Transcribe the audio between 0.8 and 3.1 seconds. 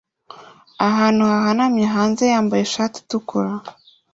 ahantu hahanamye hanze yambaye ishati